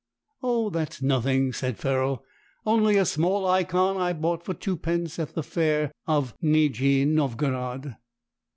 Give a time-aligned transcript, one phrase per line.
[0.41, 2.25] "Oh, that's nothing," said Ferrol,
[2.65, 7.97] "only a small Ikon I bought for twopence at the Fair of Nijni Novgorod."